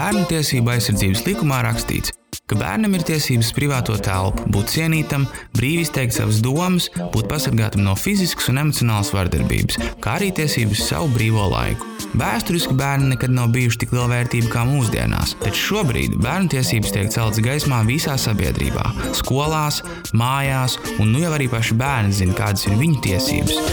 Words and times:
Bērnu 0.00 0.22
tiesību 0.30 0.70
aizsardzības 0.72 1.20
likumā 1.26 1.58
rakstīts, 1.66 2.14
ka 2.48 2.56
bērnam 2.56 2.94
ir 2.96 3.02
tiesības 3.04 3.50
privāto 3.52 3.98
telpu, 4.00 4.46
būt 4.54 4.72
cienītam, 4.72 5.26
brīvi 5.58 5.82
izteikt 5.84 6.16
savas 6.16 6.38
domas, 6.40 6.86
būt 7.12 7.28
pasargātam 7.28 7.82
no 7.84 7.92
fiziskas 8.00 8.48
un 8.48 8.62
emocionālas 8.62 9.10
vardarbības, 9.12 9.76
kā 10.00 10.14
arī 10.16 10.30
tiesības 10.38 10.86
savu 10.88 11.10
brīvo 11.12 11.44
laiku. 11.52 11.90
Vēsturiski 12.16 12.78
bērni 12.80 13.12
nekad 13.12 13.36
nav 13.36 13.52
bijuši 13.52 13.82
tik 13.82 13.92
liela 13.92 14.08
vērtība 14.14 14.54
kā 14.54 14.64
mūsdienās, 14.70 15.36
taču 15.44 15.66
šobrīd 15.66 16.16
bērnu 16.24 16.54
tiesības 16.56 16.96
tiek 16.96 17.12
celtas 17.12 17.44
gaismā 17.44 17.84
visā 17.90 18.16
sabiedrībā, 18.16 18.86
skolās, 19.20 19.82
mājās, 20.16 20.80
un 20.96 21.12
nu 21.12 21.26
jau 21.26 21.36
arī 21.36 21.50
paši 21.52 21.76
bērni 21.82 22.22
zina, 22.22 22.38
kādas 22.40 22.70
ir 22.70 22.80
viņu 22.80 23.02
tiesības. 23.04 23.64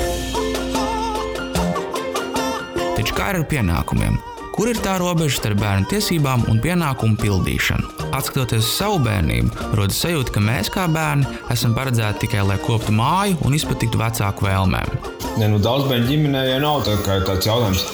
Taču 2.97 3.15
kā 3.15 3.31
ar 3.31 3.45
pienākumiem? 3.47 4.19
Kur 4.57 4.71
ir 4.71 4.79
tā 4.81 4.95
robeža 4.97 5.37
starp 5.37 5.59
bērnu 5.61 5.85
tiesībām 5.91 6.47
un 6.49 6.57
pienākumu 6.57 7.19
pildīšanu? 7.21 8.07
Atskatoties 8.17 8.63
uz 8.63 8.69
savu 8.79 8.95
bērnību, 9.05 9.67
rodas 9.77 9.99
sajūta, 10.01 10.33
ka 10.33 10.41
mēs 10.41 10.71
kā 10.73 10.87
bērni 10.89 11.29
esam 11.53 11.75
paredzēti 11.75 12.23
tikai 12.23 12.41
lai 12.41 12.55
koptu 12.63 12.95
māju 12.97 13.37
un 13.45 13.53
izpatiktu 13.53 14.01
vecāku 14.01 14.47
vēlmēm. 14.47 14.95
Ne, 15.37 15.51
nu, 15.51 15.59
daudz 15.61 15.85
bērnu 15.91 16.09
ģimenē 16.09 16.41
jau 16.47 16.57
nav 16.63 16.79
tā 16.87 16.95
tāds 17.05 17.45
jautājums, 17.45 17.85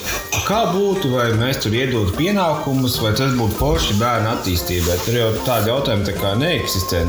kā 0.47 0.61
būtu, 0.71 1.11
vai 1.17 1.27
mēs 1.41 1.59
tur 1.65 1.75
iedotu 1.75 2.15
pienākumus, 2.21 2.95
vai 3.03 3.11
tas 3.19 3.35
būtu 3.35 3.59
forši 3.59 3.99
bērnu 3.99 4.31
attīstībai. 4.37 4.97
Tur 5.03 5.19
jau 5.19 5.29
tādi 5.43 5.73
jautājumi 5.73 6.07
tā 6.07 6.15
kā 6.15 6.31
neeksistē. 6.39 7.03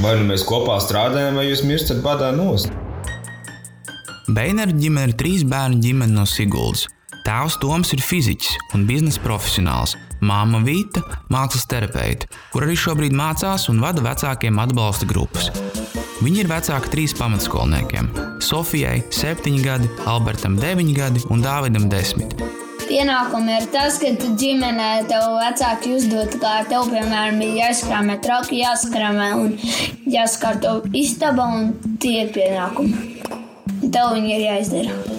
Vai 0.00 0.16
nu 0.16 0.30
mēs 0.32 0.48
kopā 0.48 0.80
strādājam, 0.80 1.36
vai 1.36 1.50
jūs 1.50 1.66
mirstat 1.68 2.00
badā 2.00 2.32
nost? 2.32 2.72
Beinera 4.32 4.72
ģimene 4.72 5.12
ir 5.12 5.16
trīs 5.20 5.44
bērnu 5.44 5.84
ģimene 5.84 6.16
no 6.16 6.24
Siguldas. 6.24 6.88
Tēvs 7.24 7.54
Toms 7.56 7.88
ir 7.96 8.02
fiziķis 8.04 8.74
un 8.76 8.82
biznesa 8.84 9.22
profesionāls, 9.24 9.94
māma 10.20 10.58
Vita- 10.60 11.00
mākslas 11.32 11.64
terapeite, 11.64 12.28
kur 12.52 12.66
arī 12.66 12.74
šobrīd 12.76 13.16
mācās 13.16 13.70
un 13.72 13.80
vada 13.80 14.02
vecākiem 14.04 14.60
atbalsta 14.60 15.08
grupas. 15.08 15.48
Viņi 16.20 16.42
ir 16.42 16.50
vecāki 16.52 16.92
trīs 16.92 17.16
pamatskolniekiem- 17.16 18.10
Sofijai 18.48 19.04
7 19.08 19.62
gadi, 19.64 19.88
Albertam 20.04 20.58
9 20.60 20.92
gadi 20.92 21.24
un 21.30 21.40
Dāvidam 21.40 21.88
10. 21.88 22.36
Pienākumi 22.84 23.56
ir 23.56 23.66
tas, 23.72 23.96
ka 23.98 24.12
tu 24.20 24.36
ģimenē 24.36 25.08
tev 25.08 25.24
vecāki 25.40 25.96
uzdod, 25.96 26.28
kā 26.44 26.68
tev, 26.68 26.92
piemēram, 26.92 27.40
ir 27.40 27.56
jāskrāmē 27.62 28.20
trauki, 28.20 28.60
jāskrāmē 28.60 29.32
un 29.40 29.56
jāskārto 30.06 30.84
istaba, 30.92 31.48
un 31.48 31.96
tie 31.98 32.26
ir 32.26 32.32
pienākumi. 32.36 33.90
Tev 33.90 34.12
viņi 34.12 34.30
ir 34.36 34.42
jāizdara. 34.50 35.13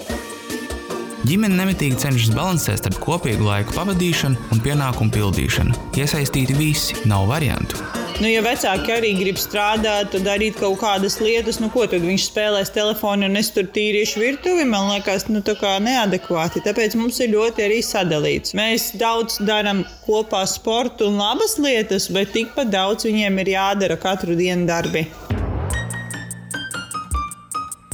Ģimene 1.26 1.56
nemitīgi 1.58 1.96
cenšas 1.98 2.34
balansēt 2.36 2.78
starp 2.78 3.00
kopīgu 3.02 3.48
laiku 3.48 3.74
pavadīšanu 3.74 4.50
un 4.54 4.60
pienākumu 4.62 5.10
pildīšanu. 5.10 5.74
Iesaistīti 5.98 6.54
visi, 6.54 6.94
nav 7.10 7.24
variantu. 7.26 7.80
Nu, 8.20 8.28
ja 8.30 8.44
vecāki 8.44 8.94
arī 8.94 9.10
grib 9.18 9.40
strādāt, 9.40 10.14
darīt 10.22 10.60
kaut 10.60 10.78
kādas 10.84 11.18
lietas, 11.18 11.58
nu, 11.58 11.72
ko 11.72 11.88
tad 11.90 12.06
viņš 12.06 12.28
spēlēs 12.28 12.70
telefonu 12.76 13.26
un 13.26 13.40
es 13.40 13.50
tur 13.56 13.66
tīrīšu 13.74 14.22
virtuvi, 14.22 14.68
man 14.70 14.92
liekas, 14.92 15.26
nu, 15.32 15.42
tā 15.42 15.56
kā 15.58 15.74
neadekvāti. 15.82 16.62
Tāpēc 16.64 16.94
mums 17.00 17.18
ir 17.24 17.34
ļoti 17.34 17.66
arī 17.66 17.82
sadalīts. 17.82 18.54
Mēs 18.56 18.92
daudz 19.00 19.40
darām 19.42 19.82
kopā 20.06 20.46
sportu 20.46 21.10
un 21.10 21.18
labas 21.18 21.58
lietas, 21.58 22.06
bet 22.14 22.36
tikpat 22.36 22.70
daudz 22.70 23.08
viņiem 23.08 23.42
ir 23.42 23.54
jādara 23.56 23.98
katru 23.98 24.38
dienu 24.38 24.68
darbi. 24.70 25.08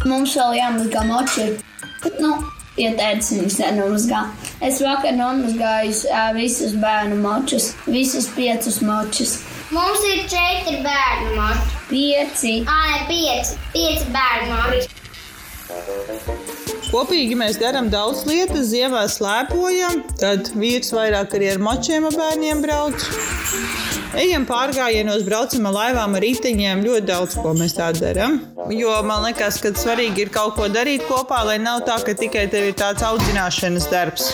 Mums 0.05 0.37
vēl 0.37 0.59
jāmazgā 0.61 1.07
moči. 1.09 1.55
Bet, 2.03 2.19
nu, 2.21 2.37
Ieteicis 2.81 3.35
viņus 3.37 3.59
nenomazgā. 3.61 4.23
Es 4.65 4.79
vakar 4.81 5.13
nomazgāju 5.19 5.93
visus 6.39 6.73
bērnu 6.81 7.19
močus, 7.21 7.75
visus 7.85 8.31
piecus 8.37 8.81
močus. 8.87 9.37
Mums 9.73 10.03
ir 10.09 10.25
četri 10.33 10.77
bērnu 10.85 11.31
moči. 11.37 11.69
Pieci. 11.93 12.55
Ne, 12.65 13.05
pieci. 13.13 13.53
Pieci 13.77 14.05
bērnu 14.17 14.53
moči. 14.57 14.89
Kopīgi 16.93 17.37
mēs 17.41 17.57
darām 17.57 17.87
daudz 17.89 18.27
lietas, 18.29 18.67
ziemā 18.69 19.07
slēpojam, 19.09 20.03
tad 20.21 20.51
vīrs 20.53 20.93
vairāk 20.93 21.39
arī 21.39 21.49
ar 21.55 21.63
močiem 21.65 22.05
ar 22.05 22.19
bērniem 22.21 22.61
brauc. 22.61 23.07
Ejam 24.21 24.45
pārgājienos, 24.45 25.25
braucam 25.25 25.71
ar 25.71 25.77
laivām, 25.79 26.19
ar 26.19 26.25
riteņiem. 26.27 26.85
Ļoti 26.85 27.09
daudz 27.09 27.39
ko 27.41 27.55
mēs 27.57 27.79
tā 27.79 27.89
darām. 27.97 28.43
Jo 28.77 28.99
man 29.09 29.25
liekas, 29.25 29.63
ka 29.65 29.73
svarīgi 29.73 30.27
ir 30.27 30.35
kaut 30.35 30.59
ko 30.59 30.69
darīt 30.69 31.09
kopā, 31.09 31.41
lai 31.49 31.57
nav 31.65 31.81
tā, 31.89 31.97
ka 32.05 32.13
tikai 32.13 32.45
tev 32.53 32.69
ir 32.69 32.77
tāds 32.77 33.09
audzināšanas 33.09 33.89
darbs. 33.89 34.29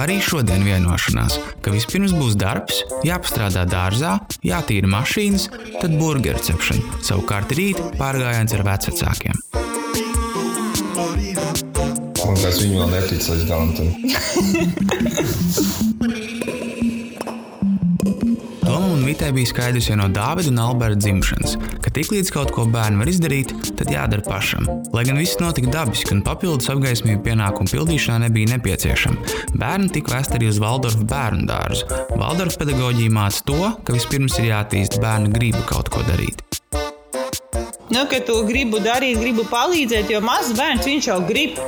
Arī 0.00 0.16
šodien 0.24 0.64
vienošanās, 0.64 1.36
ka 1.60 1.74
vispirms 1.74 2.16
būs 2.16 2.40
darbs, 2.40 2.80
jāpastrādā 3.04 3.68
dārzā, 3.68 4.16
jātīra 4.40 4.88
mašīnas, 4.88 5.50
tad 5.82 6.00
burgeru 6.00 6.40
cepšana. 6.48 7.02
Savukārt 7.04 7.52
rīt 7.60 7.84
pārgājiens 8.00 8.56
ar 8.56 8.70
vecākiem. 8.72 9.59
Man 12.30 12.38
liekas, 12.38 12.60
viņi 12.62 12.76
vēl 12.78 12.90
netic 12.94 13.24
līdz 13.26 13.44
galam. 13.50 13.70
Vitai 19.10 19.32
bija 19.34 19.48
skaidrs 19.50 19.88
jau 19.88 19.96
no 19.98 20.04
Dāvida 20.14 20.52
un 20.52 20.60
Alberta 20.62 21.00
dzimšanas, 21.02 21.56
ka 21.82 21.90
tiklīdz 21.90 22.30
kaut 22.30 22.52
ko 22.54 22.62
bērni 22.70 23.00
var 23.00 23.08
izdarīt, 23.10 23.50
tad 23.74 23.90
jādara 23.90 24.22
pašam. 24.22 24.68
Lai 24.94 25.02
gan 25.08 25.18
viss 25.18 25.40
notika 25.42 25.72
dabiski 25.74 26.14
un 26.14 26.22
papildus 26.22 26.70
apgaismība 26.70 27.24
pienākumu 27.24 27.72
pildīšanā 27.72 28.20
nebija 28.28 28.52
nepieciešama, 28.52 29.34
bērni 29.58 29.90
tika 29.96 30.14
vest 30.14 30.36
arī 30.38 30.52
uz 30.52 30.60
Valdorfa 30.62 31.02
bērnu 31.10 31.48
dārzu. 31.50 31.88
Valdorfa 32.14 32.62
pedagoģija 32.62 33.16
māca 33.16 33.42
to, 33.50 33.58
ka 33.82 33.98
vispirms 33.98 34.38
ir 34.38 34.52
jāattīst 34.52 35.00
bērnu 35.02 35.34
gribu 35.34 35.64
kaut 35.66 35.90
ko 35.90 36.06
darīt. 36.06 36.46
Nu, 37.90 38.06
ka 38.06 38.22
tu 38.22 38.38
gribu 38.46 38.78
darīt, 38.78 39.18
gribu 39.18 39.42
palīdzēt, 39.50 40.14
jo 40.14 40.22
mazs 40.22 40.54
bērns 40.54 40.86
viņš 40.86 41.10
jau 41.10 41.18
grib 41.26 41.58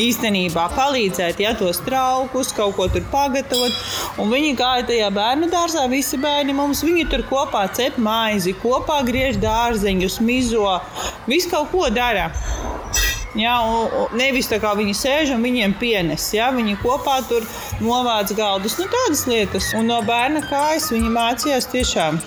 īstenībā 0.00 0.68
palīdzēt, 0.76 1.40
ja 1.42 1.52
tos 1.58 1.80
traukus, 1.84 2.52
kaut 2.56 2.76
ko 2.78 2.88
tur 2.92 3.04
pagatavot. 3.12 3.76
Un 4.22 4.32
viņi 4.32 4.54
gāja 4.58 4.86
tajā 4.88 5.10
bērnu 5.14 5.50
dārzā, 5.52 5.84
visi 5.92 6.20
bērni 6.20 6.56
mums, 6.56 6.84
viņi 6.86 7.08
tur 7.12 7.26
kopā 7.28 7.66
cep 7.76 7.98
maizi, 8.02 8.54
kopā 8.62 9.02
griež 9.06 9.40
dārzeņus, 9.42 10.20
mizo, 10.24 10.78
visu 11.28 11.52
kaut 11.52 11.72
ko 11.74 11.88
dara. 11.92 12.30
Ja, 13.34 13.62
un, 13.64 13.88
un 13.96 14.18
nevis 14.20 14.50
tā 14.50 14.58
kā 14.60 14.74
viņi 14.76 14.92
sēž 14.96 15.30
un 15.36 15.44
viņiem 15.44 15.78
pienes. 15.80 16.26
Ja, 16.36 16.50
viņi 16.52 16.76
kopā 16.82 17.22
tur 17.30 17.46
novāc 17.80 18.34
galdus, 18.36 18.76
nu, 18.80 18.88
tādas 18.92 19.24
lietas. 19.28 19.70
Un 19.78 19.88
no 19.88 20.02
bērna 20.04 20.44
kājas 20.50 20.90
viņi 20.92 21.14
mācījās 21.16 21.70
tiešām 21.72 22.20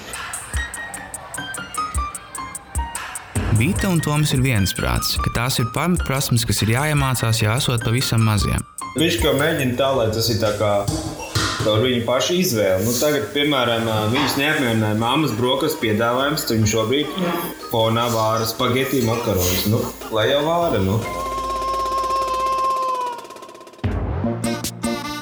Vita 3.56 3.88
un 3.88 4.02
Toms 4.04 4.34
ir 4.36 4.42
viensprāts, 4.44 5.14
ka 5.24 5.30
tās 5.32 5.62
ir 5.62 5.70
pamatprasmes, 5.72 6.44
kas 6.44 6.58
ir 6.66 6.74
jāiemācās 6.74 7.40
jau 7.40 7.54
esot 7.56 7.86
pavisam 7.88 8.26
maziem. 8.28 8.60
Viņš 9.00 9.16
jau 9.24 9.32
mēģina 9.38 9.78
tā, 9.80 9.88
lai 9.96 10.10
tas 10.12 10.28
ir 10.34 10.42
tā 10.42 10.50
kā 10.60 10.72
ar 11.64 11.80
viņu 11.80 12.02
pašu 12.04 12.36
izvēli. 12.42 12.84
Nu, 12.84 12.92
tagad, 13.00 13.30
piemēram, 13.32 13.88
viņas 14.12 14.36
neapmierināja 14.42 15.00
mammas 15.00 15.32
brokastis 15.40 15.80
piedāvājums, 15.80 16.44
tad 16.50 16.60
viņš 16.60 16.74
šobrīd 16.76 17.16
fonā 17.72 18.10
vāra 18.12 18.50
spagetti 18.50 19.06
makaronus. 19.08 19.64
Nu, 19.72 19.80
lai 20.12 20.28
jau 20.34 20.44
vāra. 20.44 20.84
Nu. 20.84 21.00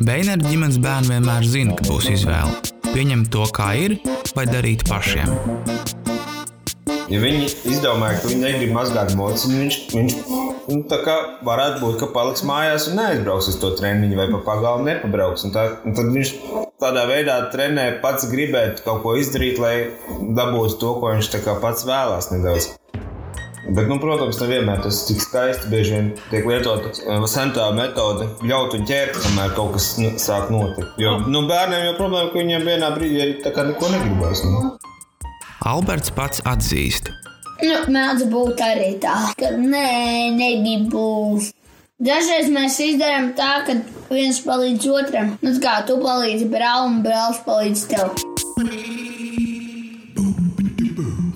Beinera 0.03 0.41
ģimenes 0.41 0.81
bērni 0.81 1.13
vienmēr 1.13 1.45
zina, 1.45 1.77
ka 1.77 1.85
būs 1.91 2.09
izvēle. 2.17 2.63
Pieņemt 2.95 3.29
to, 3.33 3.45
kā 3.53 3.75
ir, 3.77 3.99
vai 4.33 4.49
darīt 4.49 4.89
pašiem. 4.89 6.01
Ja 7.11 7.19
viņi 7.19 7.49
izdomāja, 7.67 8.21
ka 8.21 8.29
viņi 8.31 8.43
negrib 8.43 8.75
mazgāt 8.75 9.11
mocis, 9.19 9.49
viņš, 9.51 9.79
viņš 9.91 10.13
nu, 10.69 10.77
tā 10.89 10.99
kā 11.03 11.15
varētu 11.43 11.81
būt, 11.83 11.97
ka 11.99 12.11
paliks 12.15 12.45
mājās 12.47 12.87
un 12.89 12.99
neaizbrauks 12.99 13.49
uz 13.51 13.57
to 13.59 13.73
treniņu 13.79 14.19
vai 14.19 14.29
pa 14.31 14.39
pagalmu 14.45 14.87
nepabrauks. 14.87 15.43
Un 15.47 15.55
tā, 15.55 15.65
un 15.83 15.97
tad 15.97 16.13
viņš 16.13 16.31
tādā 16.83 17.03
veidā 17.09 17.39
trenē 17.53 17.89
pats 18.03 18.29
gribēt 18.31 18.85
kaut 18.85 19.03
ko 19.03 19.17
izdarīt, 19.19 19.59
lai 19.59 19.75
dabūtu 20.37 20.79
to, 20.79 20.93
ko 21.01 21.11
viņš 21.11 21.33
pats 21.63 21.83
vēlās 21.89 22.31
nedaudz. 22.31 22.71
Bet, 23.63 23.87
nu, 23.87 23.95
protams, 23.95 24.39
nevienmēr 24.43 24.81
tas 24.83 25.05
tik 25.07 25.21
skaisti. 25.23 25.69
Bieži 25.71 25.93
vien 25.95 26.09
tiek 26.27 26.47
lietota 26.47 26.91
uh, 26.91 27.23
sentā 27.31 27.69
metode, 27.75 28.27
ļaut 28.43 28.75
un 28.75 28.83
ķert, 28.89 29.21
kamēr 29.23 29.53
kaut 29.55 29.77
kas 29.77 29.93
nu, 30.03 30.11
sāk 30.19 30.51
notikt. 30.51 30.99
Jo 30.99 31.15
nu, 31.23 31.45
bērniem 31.47 31.87
jau 31.87 31.93
problēma, 32.01 32.33
ka 32.33 32.41
viņiem 32.41 32.67
vienā 32.67 32.91
brīdī 32.97 33.29
tā 33.45 33.55
kā 33.55 33.63
neko 33.69 33.93
negribas. 33.93 34.43
Nu. 34.43 34.73
Alberts 35.63 36.11
pats 36.11 36.41
atzīst. 36.43 37.07
Nu, 37.63 37.75
mēdz 37.95 38.25
būt 38.27 38.59
arī 38.65 38.89
tā, 38.99 39.15
ka 39.39 39.53
nē, 39.55 40.33
negribu. 40.35 41.39
Dažreiz 42.03 42.49
mēs 42.51 42.75
izdarām 42.83 43.29
tā, 43.37 43.61
ka 43.63 43.77
viens 44.09 44.41
palīdz 44.43 44.89
otram. 44.91 45.31
Nu, 45.39 45.53
kā 45.63 45.77
tu 45.87 45.95
palīdzi 46.03 46.49
brālim, 46.51 46.99
brālis 47.05 47.39
palīdz 47.47 47.85
tev. 47.93 48.11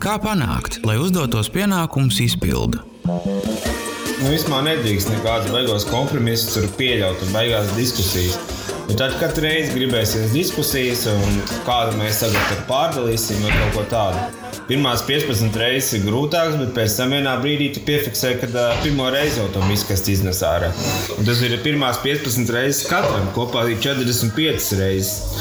Kā 0.04 0.18
panākt, 0.20 0.82
lai 0.84 1.00
uzdotos 1.00 1.48
pienākumus 1.54 2.20
izpildu? 2.28 2.84
Nu, 3.08 4.28
vispār 4.28 4.68
nedrīkst 4.68 5.14
nekādas 5.14 5.56
beigās 5.56 5.88
kompromisus 5.88 6.68
pieļaut 6.76 7.24
un 7.24 7.36
beigās 7.38 7.72
diskusijas. 7.80 8.57
Bet 8.88 9.02
tad 9.02 9.16
katru 9.20 9.44
reizi 9.44 9.74
gribēsies 9.76 10.32
diskusijas, 10.32 11.02
un 11.12 11.42
kādu 11.68 11.98
mēs 12.00 12.22
tagad 12.22 12.62
pārdalīsim, 12.70 13.42
vai 13.44 13.52
kaut 13.52 13.74
ko 13.76 13.84
tādu. 13.92 14.22
Pirmās 14.70 15.04
15 15.08 15.60
reizes 15.60 15.98
ir 15.98 16.06
grūtākas, 16.06 16.56
bet 16.62 16.72
pēc 16.76 16.96
tam 16.96 17.12
vienā 17.16 17.34
brīdī 17.44 17.68
tu 17.76 17.84
piefiksē, 17.88 18.34
ka 18.40 18.48
uh, 18.48 18.80
pirmo 18.84 19.10
reizi 19.12 19.42
jau 19.42 19.50
to 19.52 19.64
miskasti 19.68 20.16
iznes 20.16 20.40
ārā. 20.44 20.72
Un 21.18 21.28
tas 21.28 21.44
ir 21.44 21.58
pirmās 21.66 22.00
15 22.04 22.52
reizes 22.56 22.88
katram, 22.88 23.28
kopā 23.36 23.66
ir 23.72 23.80
45 23.84 24.80
reizes. 24.80 25.36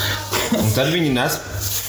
Un 0.59 0.71
tad 0.75 0.91
viņi 0.95 1.15
nes 1.15 1.39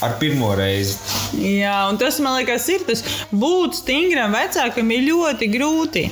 ar 0.06 0.14
pirmo 0.22 0.54
reizi. 0.58 0.94
Jā, 1.42 1.76
un 1.90 1.98
tas 1.98 2.22
man 2.22 2.38
liekas, 2.38 2.70
ir 2.74 2.86
tas 2.86 3.02
būt 3.34 3.82
stingram 3.82 4.34
vecākam 4.38 4.94
ir 4.94 5.08
ļoti 5.10 5.50
grūti. 5.58 6.08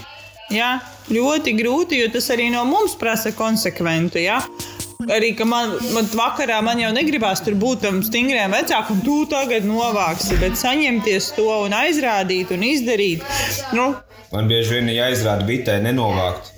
Jā, 0.54 0.76
ļoti 1.10 1.54
grūti, 1.58 2.02
jo 2.02 2.10
tas 2.14 2.30
arī 2.34 2.50
no 2.54 2.62
mums 2.66 2.98
prasa 2.98 3.34
konsekventu. 3.34 4.22
Jā. 4.22 4.40
Arī 5.12 5.30
man, 5.46 5.76
man 5.94 6.08
vakarā 6.10 6.58
man 6.66 6.80
jau 6.82 6.90
negribās 6.94 7.42
tur 7.44 7.54
būt 7.58 7.84
tam 7.84 8.00
stingriem 8.06 8.54
vecākam, 8.56 9.02
tu 9.06 9.20
tagad 9.30 9.66
novāksi, 9.68 10.38
bet 10.42 10.58
saņemties 10.58 11.32
to 11.36 11.46
un 11.66 11.76
aizrādīt 11.76 12.50
un 12.56 12.66
izdarīt. 12.66 13.22
Nu, 13.76 13.92
Man 14.32 14.48
bieži 14.50 14.74
vien 14.74 14.88
jāizrāda 14.90 15.46
bitē 15.46 15.76
nenovākt. 15.84 16.50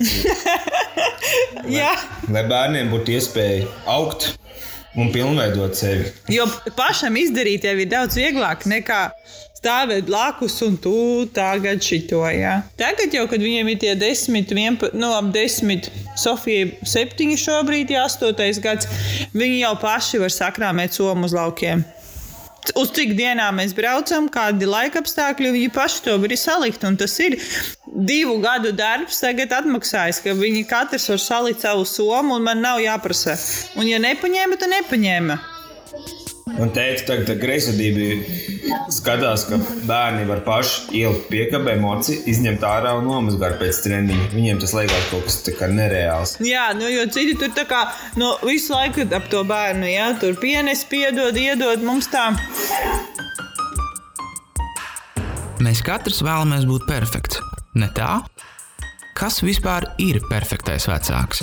jā, 1.79 1.91
Lai 2.33 2.45
bērniem 2.49 2.89
būtu 2.91 3.13
iespēja 3.19 3.69
augt 3.93 4.31
un 4.97 5.13
pilnveidot 5.13 5.77
sevi. 5.77 6.09
jo 6.33 6.47
pašam 6.77 7.17
izdarīt 7.21 7.67
jau 7.69 7.77
ir 7.77 7.91
daudz 7.91 8.17
vieglāk 8.19 8.65
nekā 8.71 9.03
stāvēt 9.59 10.07
blakus 10.07 10.61
un 10.63 10.77
tu 10.79 11.27
tagad 11.35 11.83
šito. 11.83 12.23
Jā. 12.31 12.61
Tagad 12.79 13.15
jau, 13.15 13.27
kad 13.31 13.43
viņiem 13.43 13.73
ir 13.73 13.81
tie 13.83 13.95
10, 13.99 14.39
11, 14.55 14.95
no 14.99 15.13
ap 15.17 15.33
10, 15.35 15.91
Sofija 16.19 16.71
7 16.87 17.35
šobrīd, 17.39 17.93
jā, 17.95 18.07
8 18.07 18.63
gads, 18.63 18.89
viņi 19.35 19.63
jau 19.65 19.75
paši 19.83 20.23
var 20.23 20.35
sakrāmēt 20.35 20.99
somu 20.99 21.27
uz 21.29 21.35
laukiem. 21.37 21.85
Uz 22.77 22.91
cik 22.97 23.15
dienām 23.19 23.61
mēs 23.61 23.75
braucam, 23.77 24.29
kādi 24.33 24.69
laika 24.69 25.01
apstākļi, 25.03 25.53
viņi 25.55 25.71
paši 25.75 26.03
to 26.05 26.17
var 26.21 26.35
salikt. 26.37 26.85
Un 26.85 26.99
tas 27.01 27.15
ir 27.25 27.39
divu 27.87 28.39
gadu 28.43 28.73
darbs, 28.77 29.21
tagad 29.25 29.55
atmaksājas, 29.61 30.21
ka 30.25 30.37
viņi 30.37 30.67
katrs 30.69 31.09
var 31.13 31.23
salikt 31.23 31.65
savu 31.65 31.87
somu, 31.89 32.37
un 32.37 32.49
man 32.49 32.65
nav 32.65 32.83
jāprasa. 32.85 33.39
Un, 33.79 33.89
ja 33.89 34.03
nepaņēma, 34.03 34.61
tad 34.61 34.75
nepaņēma. 34.77 35.39
Un 36.59 36.73
teica, 36.75 37.05
tagad 37.13 37.29
ar 37.31 37.39
greizsirdību 37.39 38.07
skatās, 38.91 39.45
ka 39.47 39.59
bērni 39.87 40.25
var 40.29 40.41
paši 40.47 40.99
ielikt 40.99 41.29
piekabē 41.31 41.77
emociju, 41.77 42.25
izņemt 42.33 42.65
ārā 42.67 42.97
un 42.99 43.07
nomazgāt 43.07 43.61
pēc 43.61 43.79
treniņa. 43.85 44.31
Viņiem 44.35 44.59
tas 44.63 44.75
liekas 44.75 45.07
kaut 45.13 45.29
kas 45.29 45.39
tā 45.47 45.71
nereāls. 45.71 46.35
Jā, 46.43 46.71
nu, 46.79 46.89
jo 46.91 47.07
citi 47.15 47.37
tur 47.39 47.53
tā 47.55 47.65
kā 47.71 47.85
nu, 48.19 48.33
visu 48.43 48.75
laiku 48.75 49.07
ap 49.07 49.31
to 49.31 49.45
bērnu, 49.47 49.87
ja 49.93 50.11
tur 50.19 50.35
pienes, 50.41 50.83
piedod, 50.91 51.39
iedod 51.39 51.85
mums 51.87 52.11
tā. 52.11 52.31
Mēs 55.63 55.83
katrs 55.87 56.23
vēlamies 56.27 56.67
būt 56.67 56.87
perfekts. 56.91 57.43
Ne 57.79 57.91
tā? 57.95 58.19
Kas 59.19 59.41
vispār 59.43 59.89
ir 59.99 60.21
perfektais 60.31 60.87
vecāks? 60.91 61.43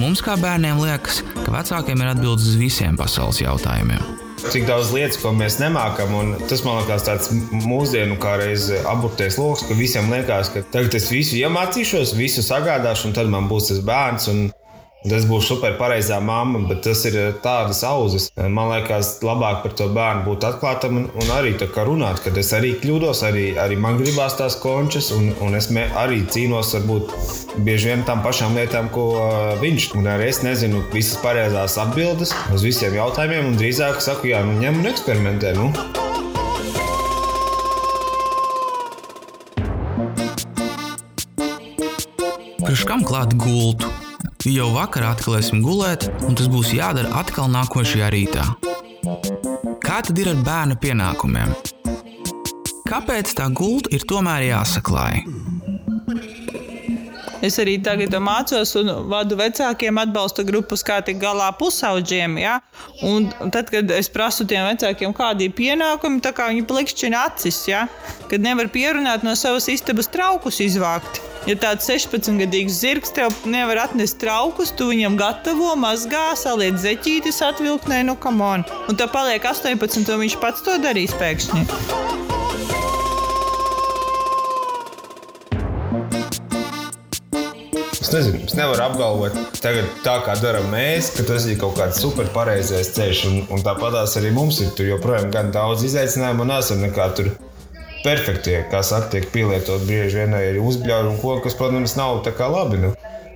Mums, 0.00 0.24
kā 0.24 0.38
bērniem, 0.40 0.80
liekas, 0.80 1.20
ka 1.42 1.52
vecākiem 1.52 2.00
ir 2.00 2.12
atbildes 2.14 2.48
uz 2.54 2.60
visiem 2.60 2.96
pasaules 2.96 3.42
jautājumiem. 3.44 4.21
Cik 4.42 4.64
daudz 4.66 4.90
lietas, 4.90 5.18
ko 5.22 5.30
mēs 5.36 5.60
nemākam, 5.60 6.14
tas 6.50 6.64
man 6.66 6.80
liekas 6.80 7.04
tāds 7.06 7.30
mūsdienu 7.32 8.16
kā 8.22 8.34
reiz 8.40 8.70
aburtais 8.90 9.38
lokus, 9.38 9.62
ka 9.68 9.76
visiem 9.78 10.10
liekas, 10.10 10.50
ka 10.52 10.64
tagad 10.74 10.96
es 10.98 11.06
visu 11.12 11.38
iemācīšos, 11.38 12.16
visu 12.18 12.42
sagādāšu, 12.46 13.10
un 13.10 13.16
tad 13.16 13.30
man 13.32 13.46
būs 13.50 13.70
tas 13.70 13.82
bērns. 13.86 14.26
Un 14.32 14.42
Tas 15.02 15.24
būs 15.26 15.48
super 15.50 15.74
pareizā 15.80 16.20
mamma, 16.22 16.60
bet 16.68 16.84
tas 16.86 17.00
ir 17.08 17.16
tādas 17.42 17.80
auzas. 17.86 18.28
Man 18.38 18.70
liekas, 18.70 19.16
labāk 19.26 19.64
par 19.64 19.72
to 19.78 19.88
bērnu 19.90 20.22
būt 20.28 20.46
atklātam 20.46 21.00
un, 21.00 21.08
un 21.18 21.32
arī 21.34 21.56
tā 21.58 21.66
kā 21.74 21.82
runāt, 21.88 22.20
kad 22.22 22.38
es 22.38 22.52
arī 22.54 22.76
kļūdos, 22.78 23.24
arī, 23.26 23.48
arī 23.58 23.78
man 23.82 23.98
gribās 23.98 24.36
tās 24.38 24.54
končas, 24.62 25.10
un, 25.16 25.32
un 25.42 25.58
es 25.58 25.66
arī 25.74 26.22
cīnos 26.30 26.70
varbūt 26.76 27.10
bieži 27.66 27.90
vien 27.90 28.06
tam 28.06 28.22
pašām 28.22 28.54
lietām, 28.54 28.92
ko 28.94 29.08
uh, 29.16 29.32
viņš. 29.62 29.88
Un 29.98 30.06
arī 30.12 30.30
es 30.30 30.42
nezinu 30.46 30.84
visas 30.94 31.18
pareizās 31.24 31.74
atbildes 31.82 32.30
uz 32.54 32.62
visiem 32.62 32.94
jautājumiem, 32.94 33.50
un 33.50 33.58
drīzāk 33.58 33.98
saku, 34.04 34.30
jā, 34.30 34.44
nu 34.46 34.54
ņem 34.62 34.80
un 34.84 34.92
eksperimentē. 34.92 35.56
Nu. 35.58 35.72
Kurš 42.62 42.86
kam 42.88 43.02
klāt 43.04 43.34
gultu? 43.42 43.90
Jau 44.42 44.72
vakarā 44.74 45.12
atkal 45.14 45.36
esmu 45.38 45.60
gulēt, 45.62 46.08
un 46.26 46.34
tas 46.34 46.48
būs 46.50 46.72
jādara 46.74 47.12
atkal 47.20 47.46
nākošajā 47.52 48.08
rītā. 48.10 48.46
Kā 49.78 50.00
tad 50.02 50.18
ir 50.18 50.32
ar 50.32 50.40
bērnu 50.42 50.78
pienākumiem? 50.82 51.52
Kāpēc 52.88 53.36
tā 53.38 53.46
gulta 53.54 53.92
ir 53.94 54.02
tomēr 54.02 54.48
jāsaklāj? 54.48 55.22
Es 57.42 57.58
arī 57.58 57.74
tagad 57.82 58.14
mācos 58.22 58.76
un 58.78 58.92
vadu 59.10 59.36
vecākiem 59.38 59.98
atbalsta 59.98 60.44
grupas, 60.46 60.84
kā 60.86 61.00
tikt 61.02 61.18
galā 61.22 61.48
pusaudžiem. 61.58 62.38
Ja? 62.38 62.60
Un 63.02 63.32
tad, 63.50 63.72
kad 63.72 63.90
es 63.90 64.10
prasu 64.12 64.46
tiem 64.46 64.68
vecākiem, 64.70 65.14
kādi 65.16 65.48
ir 65.48 65.56
pienākumi, 65.58 66.22
tā 66.22 66.30
kā 66.36 66.46
viņi 66.52 66.62
plikšķina 66.70 67.26
acis, 67.32 67.64
ja? 67.66 67.88
kad 68.30 68.46
nevar 68.46 68.70
pierunāt 68.72 69.26
no 69.26 69.34
savas 69.38 69.66
istabas 69.72 70.10
traukus 70.12 70.62
izvākt. 70.62 71.20
Ja 71.50 71.56
tāds 71.58 71.88
16-gadīgs 71.90 72.76
zirgs 72.84 73.10
tev 73.16 73.34
nevar 73.50 73.80
atnest 73.88 74.20
traukus, 74.22 74.70
tu 74.78 74.92
viņam 74.92 75.18
gatavo, 75.18 75.72
mazgā, 75.74 76.28
saliec 76.38 76.78
zeķītes, 76.78 77.42
atvilknē, 77.48 78.04
nu 78.06 78.14
kam 78.14 78.38
on. 78.46 78.62
Un 78.86 79.00
tā 79.00 79.10
paliek 79.10 79.42
18, 79.42 80.06
un 80.06 80.22
viņš 80.22 80.38
pats 80.44 80.62
to 80.62 80.78
darīs 80.84 81.18
pēkšņi. 81.18 82.31
Nezinu, 88.16 88.40
es 88.46 88.56
nevaru 88.58 88.84
apgalvot, 88.84 89.38
tagad, 89.62 89.88
tā 90.04 90.16
kā 90.26 90.34
darām 90.40 90.68
mēs, 90.72 91.12
ka 91.16 91.26
tas 91.28 91.46
ir 91.48 91.58
kaut 91.60 91.76
kāds 91.78 92.00
super 92.02 92.28
pareizais 92.34 92.92
ceļš. 92.96 93.22
Un, 93.30 93.38
un 93.54 93.64
tāpatās 93.64 94.16
arī 94.20 94.32
mums 94.34 94.60
ir 94.64 94.74
tur 94.76 94.90
joprojām 94.90 95.30
gan 95.34 95.52
daudz 95.54 95.84
izaicinājumu, 95.88 96.46
un 96.46 96.54
esam 96.58 96.82
nekā 96.84 97.08
tur 97.18 97.32
perfektie, 98.02 98.62
kā 98.70 98.82
saka, 98.86 99.12
tiek 99.14 99.30
pielietot 99.34 99.84
bieži 99.86 100.22
vien 100.22 100.36
arī 100.38 100.60
uzbļauju 100.62 101.14
un 101.14 101.18
ko, 101.22 101.38
kas, 101.44 101.56
protams, 101.58 101.96
nav 101.98 102.22
tā 102.26 102.34
kā 102.36 102.50
labi. 102.50 102.82
Nu. 102.82 102.92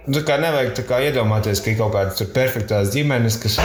Nu, 0.06 0.20
kā 0.22 0.36
nevajag 0.38 0.84
kā 0.86 1.00
iedomāties, 1.02 1.58
ka 1.64 1.72
ir 1.72 1.80
kaut 1.80 1.96
kādas 1.96 2.28
perfektas 2.34 2.92
ģimenes, 2.94 3.40
kas, 3.42 3.56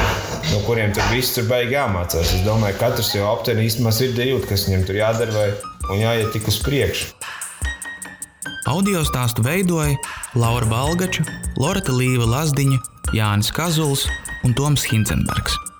no 0.50 0.64
kuriem 0.66 0.90
tur 0.96 1.06
viss 1.14 1.36
tur 1.36 1.46
baigi 1.50 1.76
jāmācās. 1.78 2.34
Es 2.40 2.46
domāju, 2.48 2.80
ka 2.80 2.90
katrs 2.90 3.14
jau 3.14 3.28
aptver 3.30 3.62
īstenībā 3.62 3.94
sirdī 3.94 4.32
jūt, 4.32 4.48
kas 4.50 4.66
viņam 4.66 4.88
tur 4.88 4.98
jādara 4.98 5.36
vai, 5.36 5.50
jāiet 6.02 6.34
tik 6.34 6.50
uz 6.50 6.58
priekšu. 6.66 7.21
Audio 8.70 9.02
stāstu 9.02 9.42
veidoja 9.42 9.98
Laura 10.38 10.68
Balgača, 10.70 11.26
Lorita 11.58 11.96
Līva 11.96 12.28
Lazdiņa, 12.30 12.78
Jānis 13.18 13.50
Kazuls 13.56 14.06
un 14.46 14.54
Toms 14.54 14.86
Hinzenbergs. 14.86 15.71